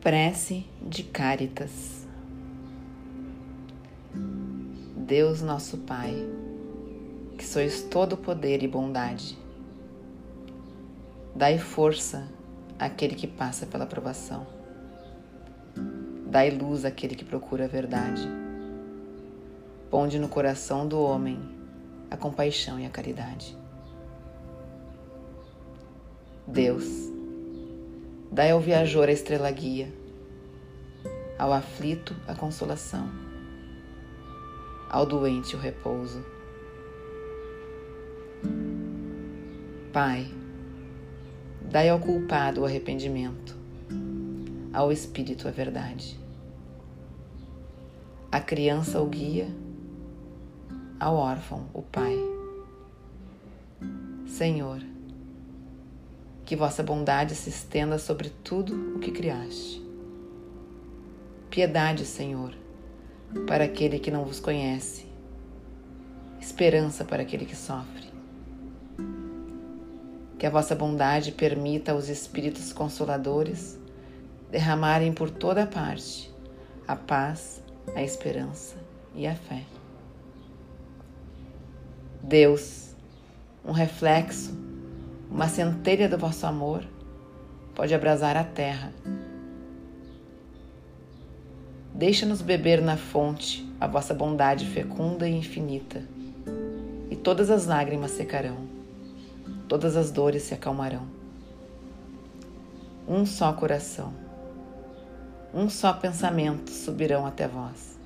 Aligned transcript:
Prece 0.00 0.64
de 0.80 1.02
Cáritas. 1.02 2.06
Deus 4.96 5.42
nosso 5.42 5.76
Pai, 5.76 6.14
que 7.36 7.44
sois 7.44 7.82
todo 7.82 8.16
poder 8.16 8.62
e 8.62 8.66
bondade, 8.66 9.38
dai 11.36 11.58
força 11.58 12.26
àquele 12.78 13.14
que 13.14 13.26
passa 13.26 13.66
pela 13.66 13.84
provação. 13.84 14.46
Dai 16.26 16.48
luz 16.48 16.86
àquele 16.86 17.14
que 17.14 17.24
procura 17.24 17.66
a 17.66 17.68
verdade. 17.68 18.26
Ponde 19.90 20.18
no 20.18 20.30
coração 20.30 20.88
do 20.88 20.98
homem 20.98 21.38
a 22.10 22.16
compaixão 22.16 22.80
e 22.80 22.86
a 22.86 22.90
caridade. 22.90 23.54
Deus, 26.46 27.19
Dai 28.32 28.52
ao 28.52 28.60
viajor 28.60 29.08
a 29.08 29.12
estrela 29.12 29.50
guia, 29.50 29.92
ao 31.36 31.52
aflito 31.52 32.14
a 32.28 32.34
consolação, 32.34 33.10
ao 34.88 35.04
doente 35.04 35.56
o 35.56 35.58
repouso. 35.58 36.24
Pai, 39.92 40.32
dai 41.60 41.88
ao 41.88 41.98
culpado 41.98 42.60
o 42.60 42.64
arrependimento, 42.64 43.56
ao 44.72 44.92
espírito 44.92 45.48
a 45.48 45.50
verdade. 45.50 46.16
A 48.30 48.38
criança 48.38 49.00
o 49.00 49.06
guia, 49.06 49.48
ao 51.00 51.16
órfão 51.16 51.66
o 51.74 51.82
pai. 51.82 52.16
Senhor, 54.24 54.80
que 56.50 56.56
vossa 56.56 56.82
bondade 56.82 57.36
se 57.36 57.48
estenda 57.48 57.96
sobre 57.96 58.28
tudo 58.28 58.96
o 58.96 58.98
que 58.98 59.12
criaste. 59.12 59.80
Piedade, 61.48 62.04
Senhor, 62.04 62.52
para 63.46 63.62
aquele 63.62 64.00
que 64.00 64.10
não 64.10 64.24
vos 64.24 64.40
conhece, 64.40 65.06
esperança 66.40 67.04
para 67.04 67.22
aquele 67.22 67.44
que 67.44 67.54
sofre. 67.54 68.12
Que 70.40 70.44
a 70.44 70.50
vossa 70.50 70.74
bondade 70.74 71.30
permita 71.30 71.92
aos 71.92 72.08
Espíritos 72.08 72.72
Consoladores 72.72 73.78
derramarem 74.50 75.12
por 75.12 75.30
toda 75.30 75.68
parte 75.68 76.34
a 76.84 76.96
paz, 76.96 77.62
a 77.94 78.02
esperança 78.02 78.74
e 79.14 79.24
a 79.24 79.36
fé. 79.36 79.62
Deus, 82.20 82.92
um 83.64 83.70
reflexo 83.70 84.59
uma 85.30 85.48
centelha 85.48 86.08
do 86.08 86.18
vosso 86.18 86.44
amor 86.44 86.84
pode 87.74 87.94
abrasar 87.94 88.36
a 88.36 88.42
terra. 88.42 88.92
Deixa-nos 91.94 92.42
beber 92.42 92.82
na 92.82 92.96
fonte 92.96 93.70
a 93.78 93.86
vossa 93.86 94.12
bondade 94.12 94.66
fecunda 94.66 95.28
e 95.28 95.36
infinita, 95.36 96.02
e 97.10 97.16
todas 97.16 97.50
as 97.50 97.66
lágrimas 97.66 98.10
secarão, 98.10 98.56
todas 99.68 99.96
as 99.96 100.10
dores 100.10 100.42
se 100.42 100.54
acalmarão. 100.54 101.06
Um 103.06 103.24
só 103.24 103.52
coração, 103.52 104.12
um 105.54 105.68
só 105.68 105.92
pensamento 105.92 106.70
subirão 106.70 107.24
até 107.24 107.46
vós, 107.46 107.98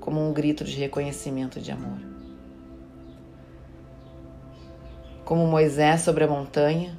como 0.00 0.26
um 0.26 0.32
grito 0.32 0.64
de 0.64 0.76
reconhecimento 0.76 1.60
de 1.60 1.72
amor. 1.72 2.17
Como 5.28 5.46
Moisés 5.46 6.00
sobre 6.00 6.24
a 6.24 6.26
montanha, 6.26 6.98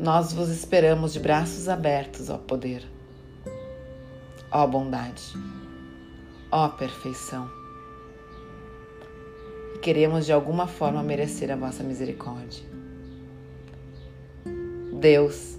nós 0.00 0.32
vos 0.32 0.48
esperamos 0.48 1.12
de 1.12 1.20
braços 1.20 1.68
abertos, 1.68 2.28
ó 2.28 2.38
poder, 2.38 2.82
ó 4.50 4.66
bondade, 4.66 5.22
ó 6.50 6.68
perfeição. 6.70 7.48
Queremos 9.80 10.26
de 10.26 10.32
alguma 10.32 10.66
forma 10.66 11.00
merecer 11.00 11.52
a 11.52 11.54
vossa 11.54 11.84
misericórdia. 11.84 12.64
Deus, 15.00 15.56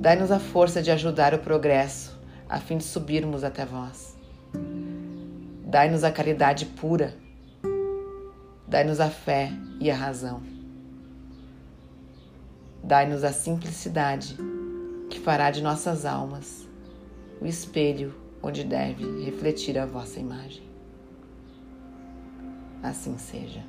dai-nos 0.00 0.30
a 0.30 0.40
força 0.40 0.80
de 0.80 0.90
ajudar 0.90 1.34
o 1.34 1.40
progresso 1.40 2.18
a 2.48 2.58
fim 2.58 2.78
de 2.78 2.84
subirmos 2.84 3.44
até 3.44 3.66
vós. 3.66 4.16
Dai-nos 5.66 6.02
a 6.02 6.10
caridade 6.10 6.64
pura 6.64 7.22
Dai-nos 8.66 9.00
a 9.00 9.10
fé 9.10 9.50
e 9.80 9.90
a 9.90 9.94
razão. 9.94 10.42
Dai-nos 12.82 13.24
a 13.24 13.32
simplicidade 13.32 14.36
que 15.10 15.20
fará 15.20 15.50
de 15.50 15.62
nossas 15.62 16.04
almas 16.04 16.68
o 17.40 17.46
espelho 17.46 18.14
onde 18.42 18.64
deve 18.64 19.24
refletir 19.24 19.78
a 19.78 19.86
vossa 19.86 20.20
imagem. 20.20 20.62
Assim 22.82 23.16
seja. 23.16 23.64